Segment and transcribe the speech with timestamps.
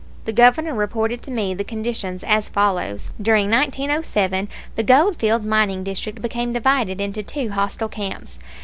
[0.25, 3.11] The Governor reported to me the conditions as follows.
[3.21, 8.39] During 1907 the Goldfield mining district became divided into two hostile camps.